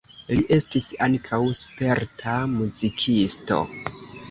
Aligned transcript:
Li 0.35 0.43
estis 0.55 0.87
ankaŭ 1.07 1.39
sperta 1.59 2.39
muzikisto. 2.57 3.63